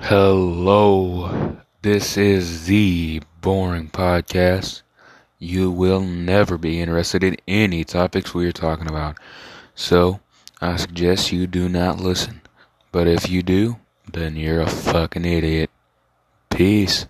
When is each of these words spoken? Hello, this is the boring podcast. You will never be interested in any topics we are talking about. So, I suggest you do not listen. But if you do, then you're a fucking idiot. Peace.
Hello, 0.00 1.56
this 1.82 2.16
is 2.16 2.66
the 2.66 3.22
boring 3.40 3.88
podcast. 3.88 4.82
You 5.38 5.70
will 5.70 6.00
never 6.00 6.58
be 6.58 6.80
interested 6.80 7.22
in 7.22 7.36
any 7.46 7.84
topics 7.84 8.34
we 8.34 8.46
are 8.46 8.52
talking 8.52 8.88
about. 8.88 9.16
So, 9.76 10.18
I 10.60 10.76
suggest 10.76 11.30
you 11.30 11.46
do 11.46 11.68
not 11.68 12.00
listen. 12.00 12.42
But 12.90 13.06
if 13.06 13.30
you 13.30 13.44
do, 13.44 13.76
then 14.12 14.34
you're 14.34 14.60
a 14.60 14.68
fucking 14.68 15.24
idiot. 15.24 15.70
Peace. 16.50 17.06